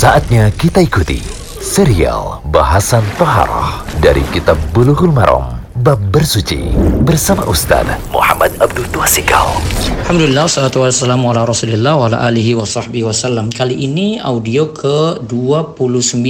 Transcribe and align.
Saatnya 0.00 0.48
kita 0.56 0.80
ikuti 0.80 1.20
serial 1.60 2.40
bahasan 2.48 3.04
Toharoh 3.20 3.84
dari 4.00 4.24
Kitab 4.32 4.56
Bulughul 4.72 5.12
Maram 5.12 5.60
Bab 5.84 6.00
Bersuci 6.08 6.72
bersama 7.04 7.44
Ustaz 7.44 7.84
Muhammad 8.08 8.48
Abdul 8.64 8.88
Tuasikal. 8.96 9.60
Alhamdulillah, 10.08 10.48
salatu 10.48 10.88
wassalamu 10.88 11.28
ala 11.28 11.44
rasulillah 11.44 12.00
wa 12.00 12.08
ala 12.08 12.16
alihi 12.32 12.56
wa 12.56 12.64
sahbihi 12.64 13.04
wasallam. 13.04 13.52
Kali 13.52 13.76
ini 13.76 14.16
audio 14.16 14.72
ke-29. 14.72 16.24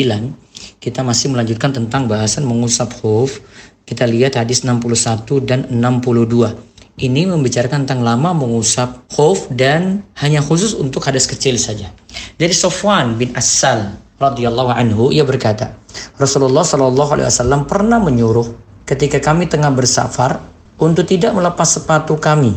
Kita 0.82 1.06
masih 1.06 1.30
melanjutkan 1.30 1.70
tentang 1.70 2.10
bahasan 2.10 2.50
mengusap 2.50 2.90
khuf. 2.98 3.38
Kita 3.86 4.02
lihat 4.02 4.34
hadis 4.34 4.66
61 4.66 5.46
dan 5.46 5.70
62. 5.70 6.58
Ini 6.98 7.22
membicarakan 7.30 7.86
tentang 7.86 8.02
lama 8.02 8.34
mengusap 8.34 9.06
khuf 9.14 9.46
dan 9.54 10.02
hanya 10.18 10.42
khusus 10.42 10.74
untuk 10.74 11.06
hadas 11.06 11.30
kecil 11.30 11.54
saja. 11.54 11.94
Dari 12.36 12.54
Sofwan 12.54 13.16
bin 13.16 13.34
Asal 13.36 13.96
radhiyallahu 14.20 14.70
anhu 14.72 15.08
ia 15.10 15.24
berkata, 15.24 15.76
Rasulullah 16.20 16.62
shallallahu 16.62 17.10
alaihi 17.16 17.28
wasallam 17.28 17.64
pernah 17.66 17.98
menyuruh 17.98 18.46
ketika 18.84 19.22
kami 19.22 19.48
tengah 19.48 19.72
bersafar 19.72 20.42
untuk 20.80 21.06
tidak 21.08 21.32
melepas 21.36 21.66
sepatu 21.66 22.16
kami 22.16 22.56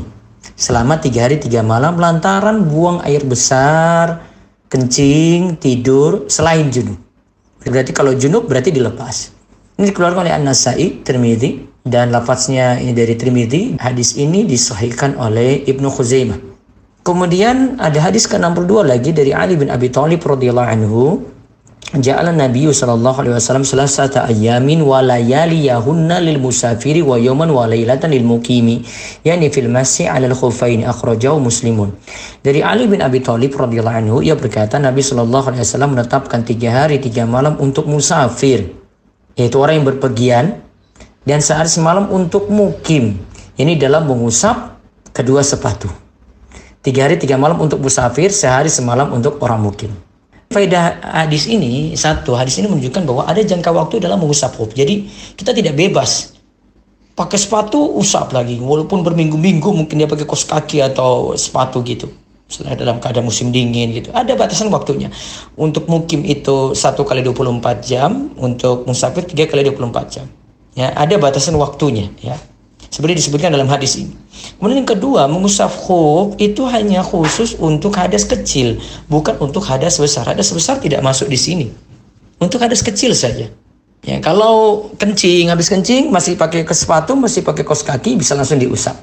selama 0.56 1.00
tiga 1.00 1.26
hari 1.28 1.40
tiga 1.40 1.64
malam 1.64 1.98
lantaran 1.98 2.68
buang 2.68 3.02
air 3.08 3.24
besar, 3.24 4.28
kencing, 4.68 5.58
tidur 5.58 6.28
selain 6.28 6.70
junub. 6.70 7.00
Berarti 7.64 7.96
kalau 7.96 8.12
junub 8.14 8.46
berarti 8.46 8.76
dilepas. 8.76 9.32
Ini 9.80 9.90
dikeluarkan 9.90 10.28
oleh 10.28 10.34
An-Nasai, 10.36 11.02
Tirmidzi 11.02 11.82
dan 11.88 12.14
lafaznya 12.14 12.78
ini 12.78 12.94
dari 12.94 13.18
Tirmidzi. 13.18 13.82
Hadis 13.82 14.20
ini 14.20 14.46
disahihkan 14.46 15.18
oleh 15.18 15.66
Ibnu 15.66 15.90
Khuzaimah. 15.90 16.53
Kemudian 17.04 17.84
ada 17.84 18.00
hadis 18.00 18.32
ke-62 18.32 18.88
lagi 18.88 19.12
dari 19.12 19.36
Ali 19.36 19.60
bin 19.60 19.68
Abi 19.68 19.92
Thalib 19.92 20.24
radhiyallahu 20.24 20.70
anhu. 20.72 21.02
Ja'ala 22.00 22.32
Nabi 22.32 22.72
sallallahu 22.72 23.20
alaihi 23.20 23.36
wasallam 23.36 23.68
salasata 23.68 24.24
ayamin 24.32 24.80
wa 24.88 25.04
layaliyahunna 25.04 26.24
lil 26.24 26.40
musafiri 26.40 27.04
wa 27.04 27.20
yawman 27.20 27.52
wa 27.52 27.68
lailatan 27.68 28.08
lil 28.16 28.24
muqimi 28.24 28.88
yani 29.28 29.52
fil 29.52 29.68
masih 29.68 30.08
'ala 30.08 30.32
al 30.32 30.34
khuffain 30.34 30.88
akhrajahu 30.88 31.44
muslimun. 31.44 31.92
Dari 32.40 32.64
Ali 32.64 32.88
bin 32.88 33.04
Abi 33.04 33.20
Thalib 33.20 33.52
radhiyallahu 33.52 34.00
anhu 34.00 34.18
ia 34.24 34.40
berkata 34.40 34.80
Nabi 34.80 35.04
sallallahu 35.04 35.54
alaihi 35.54 35.68
wasallam 35.68 36.00
menetapkan 36.00 36.48
tiga 36.48 36.72
hari 36.72 37.04
tiga 37.04 37.28
malam 37.28 37.60
untuk 37.60 37.84
musafir 37.84 38.74
yaitu 39.36 39.60
orang 39.60 39.84
yang 39.84 39.88
berpergian 39.92 40.46
dan 41.28 41.44
sehari 41.44 41.68
semalam 41.68 42.08
untuk 42.10 42.48
mukim 42.48 43.20
ini 43.60 43.76
dalam 43.76 44.08
mengusap 44.08 44.80
kedua 45.14 45.44
sepatu 45.46 46.03
tiga 46.84 47.08
hari 47.08 47.16
tiga 47.16 47.40
malam 47.40 47.58
untuk 47.64 47.80
musafir 47.80 48.30
sehari 48.30 48.68
semalam 48.68 49.10
untuk 49.16 49.40
orang 49.40 49.64
mukim. 49.64 49.90
Faedah 50.52 51.02
hadis 51.02 51.50
ini 51.50 51.98
satu 51.98 52.38
hadis 52.38 52.60
ini 52.62 52.70
menunjukkan 52.70 53.02
bahwa 53.10 53.26
ada 53.26 53.42
jangka 53.42 53.74
waktu 53.74 54.04
dalam 54.04 54.22
mengusap 54.22 54.54
khuf 54.54 54.76
jadi 54.76 55.08
kita 55.34 55.56
tidak 55.56 55.74
bebas. 55.80 56.36
Pakai 57.14 57.38
sepatu 57.38 57.94
usap 57.98 58.34
lagi. 58.34 58.58
Walaupun 58.58 59.06
berminggu-minggu 59.06 59.70
mungkin 59.70 60.02
dia 60.02 60.10
pakai 60.10 60.26
kos 60.26 60.50
kaki 60.50 60.82
atau 60.82 61.38
sepatu 61.38 61.86
gitu. 61.86 62.10
Setelah 62.50 62.74
dalam 62.74 62.98
keadaan 62.98 63.30
musim 63.30 63.54
dingin 63.54 63.94
gitu. 63.94 64.10
Ada 64.14 64.34
batasan 64.34 64.74
waktunya. 64.74 65.14
Untuk 65.54 65.86
mukim 65.86 66.26
itu 66.26 66.74
satu 66.74 67.06
kali 67.06 67.22
24 67.22 67.86
jam 67.86 68.34
untuk 68.38 68.90
musafir 68.90 69.30
tiga 69.30 69.46
kali 69.46 69.62
24 69.70 70.10
jam. 70.10 70.26
Ya 70.74 70.90
ada 70.98 71.14
batasan 71.22 71.54
waktunya 71.54 72.10
ya 72.18 72.34
seperti 72.94 73.26
disebutkan 73.26 73.50
dalam 73.50 73.66
hadis 73.66 73.98
ini 73.98 74.14
kemudian 74.62 74.86
yang 74.86 74.92
kedua 74.94 75.26
mengusap 75.26 75.74
khuf 75.74 76.38
itu 76.38 76.62
hanya 76.70 77.02
khusus 77.02 77.58
untuk 77.58 77.98
hadas 77.98 78.30
kecil 78.30 78.78
bukan 79.10 79.34
untuk 79.42 79.66
hadas 79.66 79.98
besar 79.98 80.30
hadas 80.30 80.54
besar 80.54 80.78
tidak 80.78 81.02
masuk 81.02 81.26
di 81.26 81.40
sini 81.42 81.68
untuk 82.38 82.62
hadas 82.62 82.86
kecil 82.86 83.18
saja 83.18 83.50
ya 84.06 84.18
kalau 84.22 84.88
kencing 85.02 85.50
habis 85.50 85.74
kencing 85.74 86.14
masih 86.14 86.38
pakai 86.38 86.62
ke 86.62 86.74
sepatu 86.78 87.18
masih 87.18 87.42
pakai 87.42 87.66
kos 87.66 87.82
kaki 87.82 88.14
bisa 88.14 88.38
langsung 88.38 88.62
diusap 88.62 88.94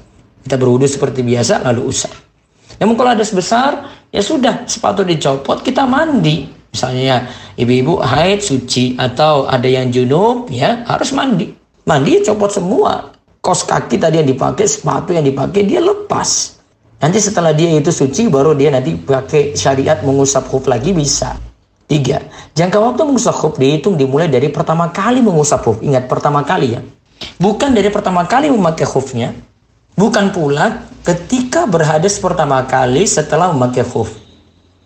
kita 0.47 0.55
berwudu 0.55 0.87
seperti 0.87 1.19
biasa 1.19 1.59
lalu 1.67 1.91
usap 1.91 2.31
namun 2.81 2.97
kalau 2.97 3.13
hadas 3.13 3.29
besar, 3.29 3.93
ya 4.09 4.25
sudah 4.25 4.65
sepatu 4.65 5.05
dicopot, 5.05 5.61
kita 5.61 5.85
mandi. 5.85 6.49
Misalnya 6.73 7.03
ya, 7.03 7.17
ibu-ibu 7.61 8.01
haid, 8.01 8.41
suci, 8.41 8.97
atau 8.97 9.45
ada 9.45 9.69
yang 9.69 9.93
junub, 9.93 10.49
ya 10.49 10.81
harus 10.89 11.13
mandi. 11.13 11.53
Mandi 11.85 12.25
copot 12.25 12.49
semua. 12.49 13.10
Kos 13.41 13.65
kaki 13.65 13.97
tadi 13.97 14.21
yang 14.21 14.29
dipakai, 14.29 14.69
sepatu 14.69 15.17
yang 15.17 15.25
dipakai, 15.25 15.65
dia 15.65 15.81
lepas. 15.81 16.61
Nanti 17.01 17.17
setelah 17.17 17.57
dia 17.57 17.73
itu 17.73 17.89
suci, 17.89 18.29
baru 18.29 18.53
dia 18.53 18.69
nanti 18.69 18.93
pakai 18.93 19.57
syariat 19.57 19.97
mengusap 20.05 20.45
khuf 20.45 20.69
lagi 20.69 20.93
bisa. 20.93 21.33
Tiga, 21.89 22.21
jangka 22.53 22.77
waktu 22.77 23.01
mengusap 23.01 23.33
khuf 23.33 23.57
dihitung 23.57 23.97
dimulai 23.97 24.29
dari 24.29 24.53
pertama 24.53 24.93
kali 24.93 25.25
mengusap 25.25 25.65
khuf. 25.65 25.77
Ingat 25.81 26.05
pertama 26.05 26.45
kali 26.45 26.77
ya. 26.77 26.81
Bukan 27.41 27.73
dari 27.73 27.89
pertama 27.89 28.29
kali 28.29 28.53
memakai 28.53 28.85
khufnya, 28.85 29.33
Bukan 30.01 30.31
pula 30.31 30.87
ketika 31.03 31.67
berhadas 31.67 32.15
pertama 32.17 32.63
kali 32.63 33.03
setelah 33.03 33.51
memakai 33.51 33.83
khuf. 33.83 34.15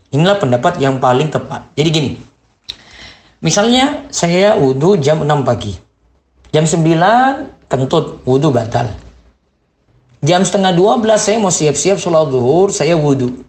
Inilah 0.09 0.41
pendapat 0.41 0.81
yang 0.81 0.97
paling 0.97 1.29
tepat. 1.29 1.69
Jadi 1.77 1.89
gini. 1.91 2.11
Misalnya 3.43 4.09
saya 4.09 4.57
wudhu 4.57 4.97
jam 4.97 5.21
6 5.21 5.45
pagi. 5.45 5.77
Jam 6.49 6.65
9 6.65 7.64
kentut 7.75 8.23
wudhu 8.23 8.49
batal. 8.51 8.91
Jam 10.25 10.41
setengah 10.41 10.73
12 10.73 11.05
saya 11.21 11.37
mau 11.37 11.53
siap-siap 11.53 12.01
sholat 12.01 12.33
zuhur, 12.33 12.73
saya 12.73 12.97
wudhu. 12.97 13.45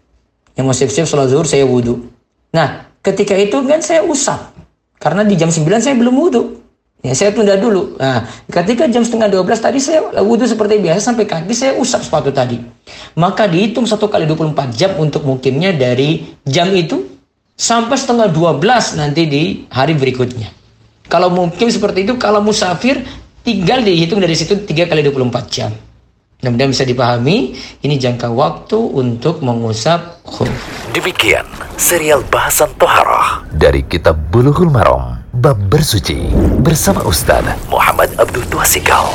Yang 0.58 0.64
mau 0.66 0.76
siap-siap 0.76 1.06
sholat 1.08 1.32
zuhur, 1.32 1.48
saya 1.48 1.64
wudhu. 1.64 2.04
Nah, 2.52 2.92
ketika 3.00 3.32
itu 3.32 3.64
kan 3.64 3.80
saya 3.80 4.04
usap. 4.04 4.52
Karena 5.00 5.24
di 5.24 5.40
jam 5.40 5.48
9 5.48 5.64
saya 5.80 5.96
belum 5.96 6.12
wudhu. 6.12 6.42
Ya, 7.04 7.12
saya 7.14 7.30
tunda 7.30 7.54
dulu. 7.56 7.96
Nah, 7.96 8.26
ketika 8.50 8.88
jam 8.90 9.06
setengah 9.06 9.30
12 9.30 9.62
tadi 9.62 9.78
saya 9.78 10.04
wudhu 10.20 10.48
seperti 10.48 10.80
biasa 10.82 11.12
sampai 11.12 11.24
kaki 11.24 11.54
saya 11.54 11.72
usap 11.78 12.02
sepatu 12.02 12.34
tadi. 12.34 12.58
Maka 13.16 13.46
dihitung 13.46 13.86
satu 13.86 14.10
kali 14.10 14.26
24 14.26 14.74
jam 14.74 14.96
untuk 15.00 15.22
mungkinnya 15.22 15.76
dari 15.76 16.34
jam 16.44 16.72
itu 16.74 17.04
sampai 17.56 17.96
setengah 17.96 18.28
12 18.32 19.00
nanti 19.00 19.22
di 19.28 19.42
hari 19.72 19.96
berikutnya. 19.96 20.52
Kalau 21.06 21.30
mungkin 21.30 21.70
seperti 21.70 22.02
itu, 22.02 22.18
kalau 22.18 22.42
musafir 22.42 23.06
tinggal 23.46 23.86
dihitung 23.86 24.18
dari 24.18 24.34
situ 24.34 24.66
3 24.66 24.90
kali 24.90 25.06
24 25.06 25.54
jam. 25.54 25.70
Mudah-mudahan 26.42 26.70
bisa 26.74 26.84
dipahami, 26.84 27.54
ini 27.80 27.94
jangka 27.96 28.28
waktu 28.28 28.76
untuk 28.76 29.40
mengusap 29.40 30.20
khuf. 30.26 30.50
Demikian 30.90 31.46
serial 31.78 32.26
bahasan 32.26 32.68
Toharoh 32.76 33.46
dari 33.54 33.86
Kitab 33.86 34.18
Bulughul 34.34 34.68
Maram 34.68 35.22
Bab 35.30 35.56
Bersuci 35.70 36.28
bersama 36.60 37.06
Ustaz 37.06 37.46
Muhammad 37.70 38.12
Abdul 38.18 38.44
Tuasikal. 38.50 39.06